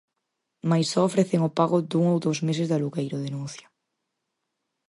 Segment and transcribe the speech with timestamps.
[0.69, 3.67] "Mais só ofrecen o pago dun ou dous meses de alugueiro", denuncia.